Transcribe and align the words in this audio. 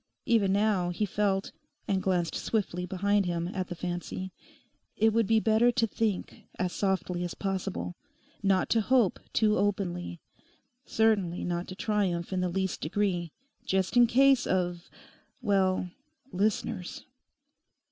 Even 0.25 0.51
now, 0.51 0.89
he 0.89 1.05
felt 1.05 1.51
(and 1.87 2.01
glanced 2.01 2.33
swiftly 2.33 2.87
behind 2.87 3.27
him 3.27 3.47
at 3.49 3.67
the 3.67 3.75
fancy), 3.75 4.31
it 4.97 5.13
would 5.13 5.27
be 5.27 5.39
better 5.39 5.71
to 5.71 5.85
think 5.85 6.45
as 6.57 6.73
softly 6.73 7.23
as 7.23 7.35
possible, 7.35 7.95
not 8.41 8.67
to 8.67 8.81
hope 8.81 9.19
too 9.31 9.59
openly, 9.59 10.19
certainly 10.87 11.43
not 11.45 11.67
to 11.67 11.75
triumph 11.75 12.33
in 12.33 12.41
the 12.41 12.49
least 12.49 12.81
degree, 12.81 13.31
just 13.63 13.95
in 13.95 14.07
case 14.07 14.47
of—well—listeners. 14.47 17.05